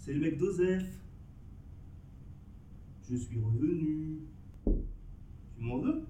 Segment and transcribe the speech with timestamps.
[0.00, 0.82] C'est le mec d'Osef.
[3.08, 4.20] Je suis revenu.
[4.64, 6.06] Tu m'en veux?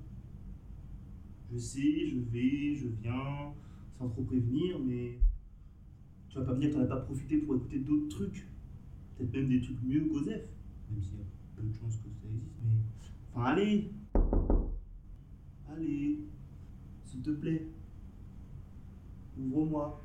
[1.53, 3.53] Je sais, je vais, je viens,
[3.98, 5.18] sans trop prévenir, mais
[6.29, 8.46] tu vas pas me dire que t'en as pas profité pour écouter d'autres trucs.
[9.18, 10.45] Peut-être même des trucs mieux qu'Osef.
[10.88, 11.25] Même s'il y a
[11.57, 12.79] peu de chances que ça existe, mais.
[13.34, 13.91] Enfin, allez
[15.68, 16.20] Allez
[17.04, 17.66] S'il te plaît.
[19.36, 20.00] Ouvre-moi.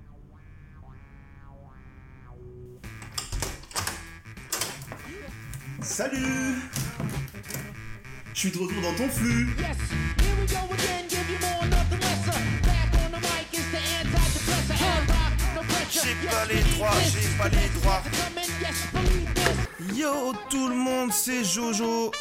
[5.85, 6.55] Salut.
[8.33, 9.47] Je suis de retour dans ton flux.
[15.91, 18.03] J'ai pas les droits, j'ai pas les droits.
[19.93, 22.11] Yo tout le monde, c'est Jojo.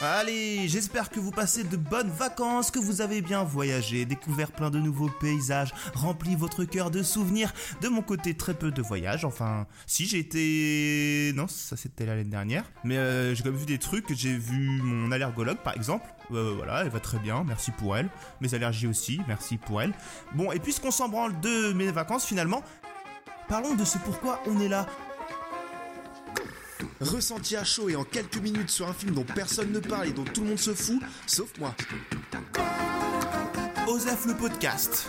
[0.00, 4.70] Allez, j'espère que vous passez de bonnes vacances, que vous avez bien voyagé, découvert plein
[4.70, 7.52] de nouveaux paysages, rempli votre cœur de souvenirs.
[7.80, 9.24] De mon côté, très peu de voyages.
[9.24, 11.32] Enfin, si j'ai été...
[11.34, 12.62] Non, ça c'était l'année dernière.
[12.84, 14.14] Mais euh, j'ai quand même vu des trucs.
[14.14, 16.06] J'ai vu mon allergologue, par exemple.
[16.30, 18.08] Euh, voilà, elle va très bien, merci pour elle.
[18.40, 19.92] Mes allergies aussi, merci pour elle.
[20.32, 22.62] Bon, et puisqu'on s'en branle de mes vacances, finalement,
[23.48, 24.86] parlons de ce pourquoi on est là.
[27.00, 30.10] Ressenti à chaud et en quelques minutes sur un film dont personne ne parle et
[30.10, 31.72] dont tout le monde se fout, sauf moi.
[33.86, 35.08] Osef le podcast.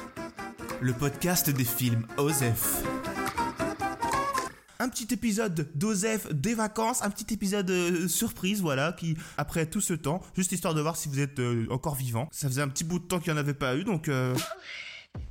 [0.81, 2.83] Le podcast des films Osef.
[4.77, 9.81] Un petit épisode d'Osef des vacances, un petit épisode euh, surprise, voilà, qui, après tout
[9.81, 12.29] ce temps, juste histoire de voir si vous êtes euh, encore vivant.
[12.31, 14.09] Ça faisait un petit bout de temps qu'il n'y en avait pas eu, donc...
[14.09, 14.35] euh,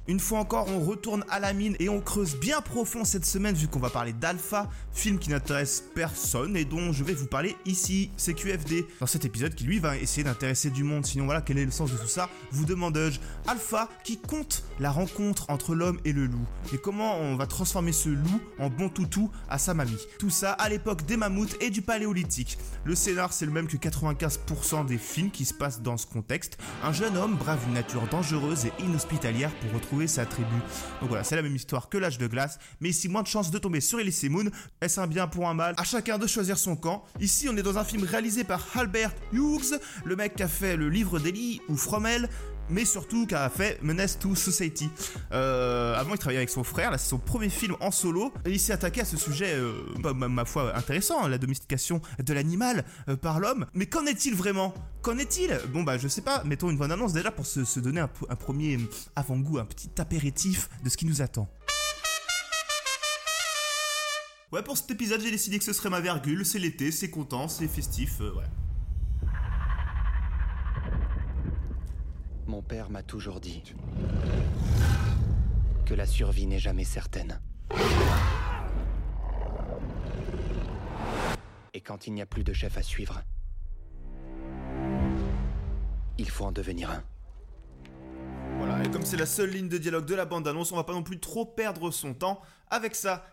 [0.08, 3.54] Une fois encore, on retourne à la mine et on creuse bien profond cette semaine
[3.54, 7.54] vu qu'on va parler d'Alpha, film qui n'intéresse personne et dont je vais vous parler
[7.66, 8.86] ici, c'est QFD.
[9.00, 11.70] Dans cet épisode qui lui va essayer d'intéresser du monde, sinon voilà, quel est le
[11.70, 12.30] sens de tout ça?
[12.52, 13.20] Vous demande-je.
[13.46, 16.46] Alpha qui compte la rencontre entre l'homme et le loup?
[16.72, 20.06] Et comment on va transformer ce loup en bon toutou à sa mamie?
[20.18, 22.56] Tout ça à l'époque des mammouths et du paléolithique.
[22.84, 26.56] Le scénar c'est le même que 95% des films qui se passent dans ce contexte.
[26.82, 30.54] Un jeune homme brave une nature dangereuse et inhospitalière pour retrouver sa tribu.
[31.00, 33.50] Donc voilà, c'est la même histoire que l'âge de glace, mais ici moins de chances
[33.50, 34.50] de tomber sur Elise Moon.
[34.80, 35.74] Est-ce un bien pour un mal?
[35.78, 37.04] À chacun de choisir son camp.
[37.20, 40.76] Ici, on est dans un film réalisé par Albert Hughes, le mec qui a fait
[40.76, 42.28] le livre d'Ellie ou Fromel,
[42.70, 44.88] mais surtout qui a fait Menace to Society.
[45.32, 48.32] Euh, avant, il travaillait avec son frère, là c'est son premier film en solo.
[48.44, 52.00] Et il s'est attaqué à ce sujet, euh, bah, ma, foi, intéressant, hein, la domestication
[52.22, 53.66] de l'animal euh, par l'homme.
[53.74, 54.74] Mais qu'en est-il vraiment?
[55.02, 55.58] Qu'en est-il?
[55.72, 58.78] Bon bah je sais pas, mettons une bonne annonce déjà pour se, donner un, premier
[59.16, 61.48] avant-goût, un petit apéritif de ce qui nous attend.
[64.50, 66.46] Ouais, pour cet épisode, j'ai décidé que ce serait ma virgule.
[66.46, 68.44] C'est l'été, c'est content, c'est festif, ouais.
[72.48, 73.62] Mon père m'a toujours dit
[75.84, 77.42] que la survie n'est jamais certaine.
[81.74, 83.20] Et quand il n'y a plus de chef à suivre,
[86.16, 87.04] il faut en devenir un.
[88.56, 90.94] Voilà, et comme c'est la seule ligne de dialogue de la bande-annonce, on va pas
[90.94, 93.26] non plus trop perdre son temps avec ça.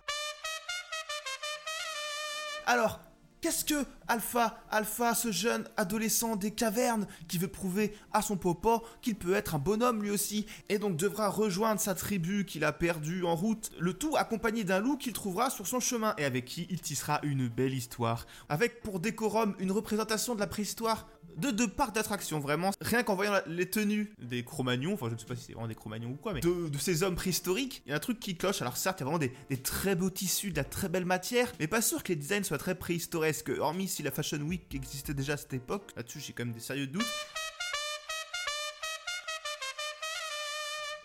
[2.65, 2.99] Alors,
[3.41, 8.84] qu'est-ce que Alpha, Alpha, ce jeune adolescent des cavernes qui veut prouver à son popo
[9.01, 12.72] qu'il peut être un bonhomme lui aussi, et donc devra rejoindre sa tribu qu'il a
[12.72, 16.46] perdue en route, le tout accompagné d'un loup qu'il trouvera sur son chemin et avec
[16.46, 18.25] qui il tissera une belle histoire.
[18.50, 21.07] Avec pour décorum une représentation de la préhistoire
[21.38, 22.72] de deux parcs d'attractions, vraiment.
[22.81, 25.68] Rien qu'en voyant les tenues des Cro-Magnons, enfin je ne sais pas si c'est vraiment
[25.68, 28.35] des Cro-Magnons ou quoi, mais de, ces hommes préhistoriques, il y a un truc qui
[28.35, 28.62] cloche.
[28.62, 31.06] Alors certes, il y a vraiment des, des très beaux tissus, de la très belle
[31.06, 33.51] matière, mais pas sûr que les designs soient très préhistoresques.
[33.57, 36.59] Hormis si la Fashion Week existait déjà à cette époque, là-dessus j'ai quand même des
[36.59, 37.06] sérieux doutes.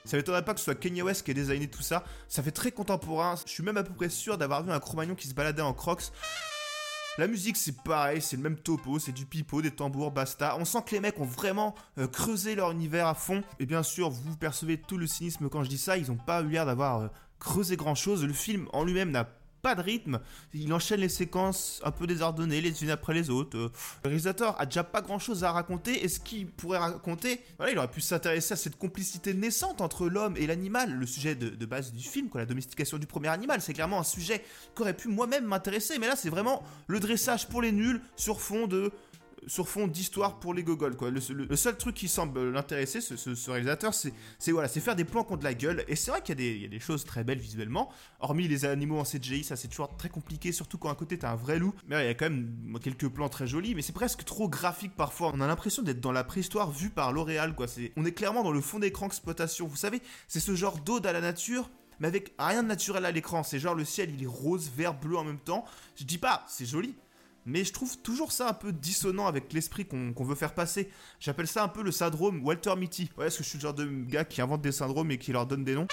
[0.05, 2.05] Ça m'étonnerait pas que ce soit Kanye West qui ait designé tout ça.
[2.27, 3.37] Ça fait très contemporain.
[3.47, 5.73] Je suis même à peu près sûr d'avoir vu un Cro-Magnon qui se baladait en
[5.73, 6.11] crocs.
[7.21, 10.57] La musique c'est pareil, c'est le même topo, c'est du pipeau, des tambours, basta.
[10.59, 13.43] On sent que les mecs ont vraiment euh, creusé leur univers à fond.
[13.59, 16.41] Et bien sûr, vous percevez tout le cynisme quand je dis ça, ils ont pas
[16.41, 17.09] eu l'air d'avoir euh,
[17.39, 18.25] creusé grand chose.
[18.25, 19.29] Le film en lui-même n'a
[19.63, 20.21] pas de rythme,
[20.55, 23.57] il enchaîne les séquences un peu désordonnées les unes après les autres.
[23.57, 23.71] Le
[24.05, 27.79] réalisateur a déjà pas grand chose à raconter et ce qu'il pourrait raconter, voilà, il
[27.79, 31.67] aurait pu s'intéresser à cette complicité naissante entre l'homme et l'animal, le sujet de, de
[31.67, 33.61] base du film, quoi, la domestication du premier animal.
[33.61, 37.49] C'est clairement un sujet qui aurait pu moi-même m'intéresser, mais là c'est vraiment le dressage
[37.49, 38.93] pour les nuls sur fond de
[39.47, 41.11] sur fond d'histoire pour les gogoles quoi.
[41.11, 44.13] Le, seul truc qui semble l'intéresser, ce, réalisateur, c'est
[44.53, 45.85] voilà, faire des plans contre la gueule.
[45.89, 47.91] Et c'est vrai qu'il y, a des- choses très belles visuellement.
[48.21, 51.33] Hormis les animaux en CGI, ça c'est toujours très compliqué, surtout quand à côté t'as
[51.33, 51.75] un vrai loup.
[51.89, 54.97] Mais il y a quand même quelques plans très jolis, mais c'est presque trop graphique
[54.97, 55.33] parfois.
[55.35, 57.67] On a l'impression d'être dans la préhistoire vue par L'Oréal quoi.
[57.97, 59.67] On est clairement dans le fond d'écran exploitation.
[59.67, 61.71] Vous savez, c'est ce genre d'ode à la nature
[62.01, 63.43] mais avec rien de naturel à l'écran.
[63.43, 65.65] C'est genre le ciel, il est rose, vert, bleu en même temps.
[65.97, 66.95] Je dis pas, c'est joli.
[67.47, 70.91] Mais je trouve toujours ça un peu dissonant avec l'esprit qu'on veut faire passer.
[71.19, 73.11] J'appelle ça un peu le syndrome Walter Mitty.
[73.17, 75.33] Ouais, parce que je suis le genre de gars qui invente des syndromes et qui
[75.33, 75.89] leur donne des noms.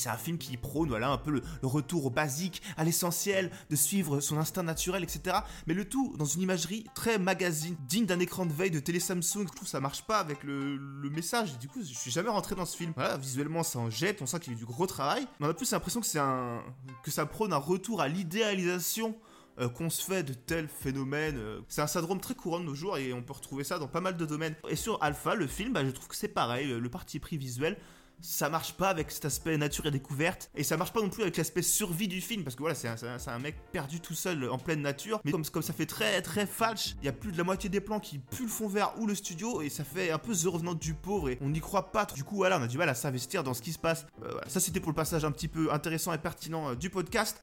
[0.00, 3.76] C'est un film qui prône voilà, un peu le, retour au basique, à l'essentiel, de
[3.76, 5.38] suivre son instinct naturel, etc.
[5.66, 9.00] Mais le tout dans une imagerie très magazine, digne d'un écran de veille de télé
[9.00, 9.46] Samsung.
[9.46, 10.78] Je trouve ça marche pas avec le,
[11.10, 11.58] message.
[11.58, 12.92] Du coup, je suis jamais rentré dans ce film.
[12.94, 15.26] Voilà, visuellement, ça en jette, on sent qu'il y a eu du gros travail.
[15.38, 16.62] Mais on a plus l'impression que c'est un.
[17.02, 19.16] que ça prône un retour à l'idéalisation
[19.58, 21.36] euh, qu'on se fait de tels phénomènes.
[21.36, 21.60] euh.
[21.68, 24.00] C'est un syndrome très courant de nos jours et on peut retrouver ça dans pas
[24.00, 24.54] mal de domaines.
[24.68, 26.68] Et sur Alpha, le film, bah, je trouve que c'est pareil.
[26.68, 27.76] Le parti pris visuel,
[28.22, 30.50] ça marche pas avec cet aspect nature et découverte.
[30.54, 32.44] Et ça marche pas non plus avec l'aspect survie du film.
[32.44, 35.20] Parce que voilà, c'est un, mec perdu tout seul en pleine nature.
[35.24, 37.80] Mais comme, ça fait très très falche, il y a plus de la moitié des
[37.80, 39.62] plans qui puent le fond vert ou le studio.
[39.62, 41.30] Et ça fait un peu The Revenant du pauvre.
[41.30, 42.06] Et on n'y croit pas.
[42.06, 44.06] Du coup, voilà, on a du mal à s'investir dans ce qui se passe.
[44.22, 44.48] Euh, voilà.
[44.48, 47.40] Ça, c'était pour le passage un petit peu intéressant et pertinent euh, du podcast.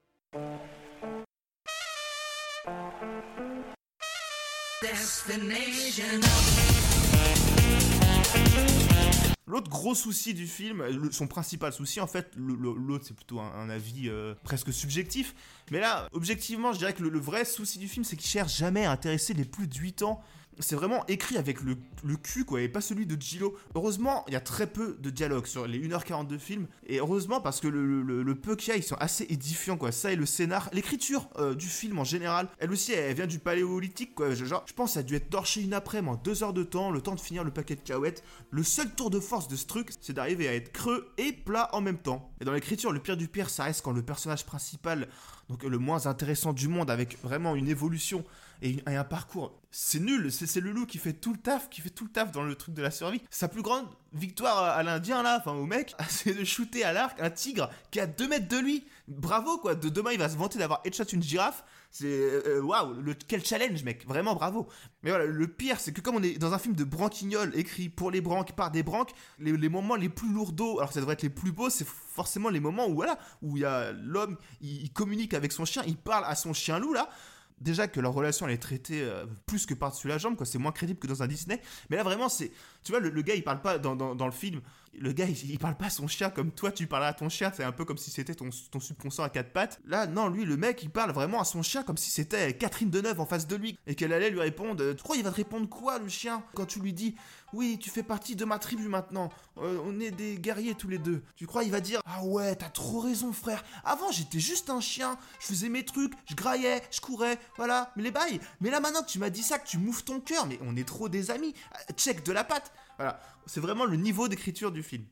[9.48, 14.10] L'autre gros souci du film, son principal souci en fait, l'autre c'est plutôt un, avis
[14.10, 15.34] euh, presque subjectif,
[15.72, 18.58] mais là, objectivement, je dirais que le, le vrai souci du film c'est qu'il cherche
[18.58, 20.22] jamais à intéresser les plus de 8 ans.
[20.60, 23.56] C'est vraiment écrit avec le, le cul quoi, et pas celui de Gillo.
[23.76, 27.42] Heureusement, il y a très peu de dialogue sur les 1h40 de film, et heureusement
[27.42, 29.92] parce que le, le- peu qu'il y a, ils sont assez édifiants quoi.
[29.92, 33.40] Ça et le scénar, l'écriture euh, du film en général, elle aussi elle vient du
[33.40, 34.34] paléolithique quoi.
[34.34, 36.54] Je- Genre, je pense que ça a dû être torché une après-midi en 2 heures
[36.54, 38.24] de temps, le temps de finir le paquet de cahuètes.
[38.52, 41.70] Le seul tour de force de ce truc, c'est d'arriver à être creux et plat
[41.74, 42.32] en même temps.
[42.40, 45.08] Et dans l'écriture, le pire du pire, ça reste quand le personnage principal,
[45.50, 48.24] donc le moins intéressant du monde, avec vraiment une évolution
[48.62, 50.32] et, un parcours, c'est nul.
[50.32, 52.56] C'est le loup qui fait tout le taf, qui fait tout le taf dans le
[52.56, 53.22] truc de la survie.
[53.30, 57.20] Sa plus grande victoire à l'Indien là, enfin au mec, c'est de shooter à l'arc
[57.22, 58.86] un tigre qui est à 2 mètres de lui.
[59.08, 59.76] Bravo quoi.
[59.76, 61.64] De demain, il va se vanter d'avoir headshot une girafe.
[61.90, 64.68] C'est euh, waouh, le quel challenge mec, vraiment bravo.
[65.04, 67.90] Mais voilà, le pire c'est que comme on est dans un film de branquignol écrit
[67.90, 71.24] pour les branques par des branques, les, moments les plus lourdeaux, alors ça devrait être
[71.24, 74.84] les plus beaux, c'est forcément les moments où voilà, où il y a l'homme, il,
[74.84, 77.10] il communique avec son chien, il parle à son chien loup là.
[77.60, 80.46] Déjà que leur relation est traitée euh, plus que par-dessus la jambe, quoi.
[80.46, 81.60] C'est moins crédible que dans un Disney.
[81.90, 82.52] Mais là vraiment, c'est.
[82.88, 84.62] Tu vois, le, gars il parle pas dans, dans, le film.
[84.98, 87.52] Le gars il, parle pas à son chien comme toi tu parles à ton chien.
[87.54, 89.82] C'est un peu comme si c'était ton, ton subconscient à quatre pattes.
[89.86, 92.90] Là, non, lui, le mec il parle vraiment à son chien comme si c'était Catherine
[92.90, 93.78] Deneuve en face de lui.
[93.88, 94.82] Et qu'elle allait lui répondre.
[94.82, 96.42] euh, Tu crois il va te répondre quoi le chien?
[96.56, 97.14] Quand tu lui dis
[97.52, 99.28] Oui, tu fais partie de ma tribu maintenant.
[99.58, 101.22] Euh, on est des guerriers tous les deux.
[101.36, 103.66] Tu crois il va dire Ah ouais, t'as trop raison frère.
[103.84, 105.18] Avant j'étais juste un chien.
[105.42, 107.38] Je faisais mes trucs, je graillais, je courais.
[107.58, 108.40] Voilà, mais les bails.
[108.62, 110.78] Mais là maintenant que tu m'as dit ça, que tu mouves ton cœur, mais on
[110.78, 111.54] est trop des amis.
[111.76, 112.72] Euh, Check de la patte.
[112.98, 115.06] Voilà, c'est vraiment le niveau d'écriture du film.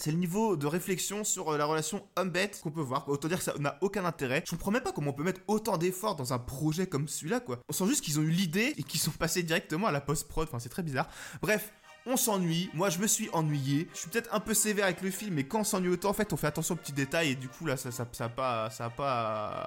[0.00, 3.06] C'est le niveau de réflexion sur euh, la relation homme-bête qu'on peut voir.
[3.10, 4.42] Autant dire que ça n'a aucun intérêt.
[4.46, 7.40] Je comprends même pas comment on peut mettre autant d'efforts dans un projet comme celui-là,
[7.40, 7.60] quoi.
[7.68, 10.48] On sent juste qu'ils ont eu l'idée et qu'ils sont passés directement à la post-prod.
[10.48, 11.08] Enfin, c'est très bizarre.
[11.42, 11.70] Bref.
[12.06, 13.86] On s'ennuie, moi je me suis ennuyé.
[13.92, 16.14] Je suis peut-être un peu sévère avec le film, mais quand on s'ennuie autant, en
[16.14, 18.70] fait, on fait attention aux petits détails et du coup là, ça, ça, ça pas,
[18.70, 19.60] ça a pas,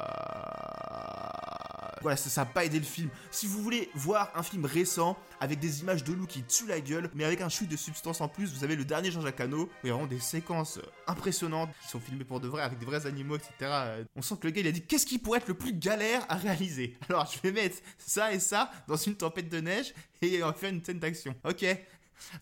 [2.04, 3.10] voilà, ça, ça a pas aidé le film.
[3.32, 6.80] Si vous voulez voir un film récent avec des images de loup qui tuent la
[6.80, 9.64] gueule, mais avec un chute de substance en plus, vous avez le dernier Jean-Jacques Hano,
[9.64, 12.62] où il y a vraiment des séquences euh, impressionnantes qui sont filmées pour de vrai
[12.62, 13.54] avec des vrais animaux, etc.
[13.62, 15.74] Euh, On sent que le gars il a dit qu'est-ce qui pourrait être le plus
[15.74, 16.98] galère à réaliser?
[17.10, 20.54] Alors je vais mettre ça et ça dans une tempête de neige et on va
[20.54, 21.36] faire une scène d'action.
[21.44, 21.66] Ok.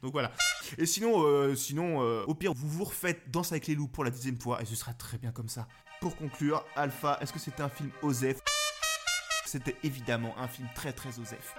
[0.01, 0.31] Donc voilà.
[0.77, 4.11] Et sinon, euh, sinon, au pire, vous vous refaites Danse avec les loups pour la
[4.11, 5.67] dixième fois et ce sera très bien comme ça.
[6.01, 8.41] Pour conclure, Alpha, est-ce que c'était un film Osef?
[9.51, 11.57] C'était évidemment un film très très Osef.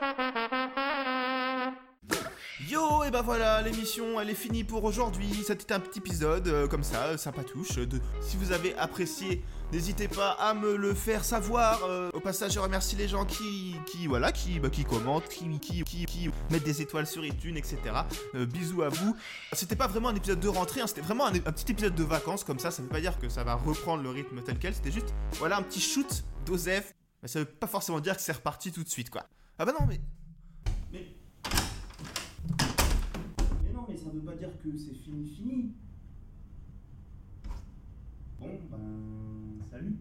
[2.70, 5.28] Yo, et ben voilà, l'émission elle est finie pour aujourd'hui.
[5.46, 7.76] C'était un petit épisode euh, comme ça, euh, sympatouche.
[7.76, 8.00] De...
[8.22, 11.84] Si vous avez apprécié, n'hésitez pas à me le faire savoir.
[11.84, 15.46] Euh, au passage, je remercie les gens qui, qui voilà, qui, bah, qui commentent, qui,
[15.60, 17.76] qui, qui, mettent des étoiles sur iTunes, etc.
[18.34, 19.14] Euh, bisous à vous.
[19.52, 22.42] C'était pas vraiment un épisode de rentrée, hein, c'était vraiment un, petit épisode de vacances
[22.42, 22.70] comme ça.
[22.70, 24.74] Ça veut pas dire que ça va reprendre le rythme tel quel.
[24.74, 26.94] C'était juste, voilà, un petit shoot d'Osef.
[27.22, 29.28] Mais ça veut pas forcément dire que c'est reparti tout de suite, quoi.
[29.58, 30.00] Ah bah non, mais.
[30.92, 31.06] Mais.
[33.62, 35.72] Mais non, mais ça veut pas dire que c'est fini, fini.
[38.40, 38.78] Bon, ben.
[39.70, 39.96] Salut.